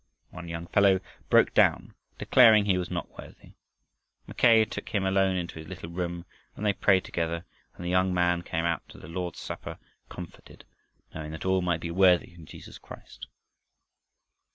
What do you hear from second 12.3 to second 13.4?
in Jesus Christ.